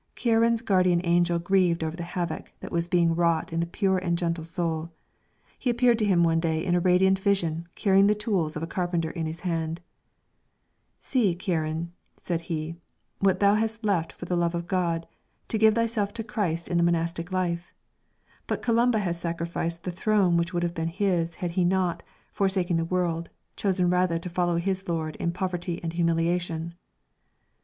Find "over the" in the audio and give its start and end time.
1.83-2.01